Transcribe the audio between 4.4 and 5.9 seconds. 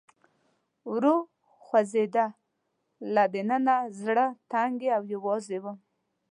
تنګی او یوازې ووم.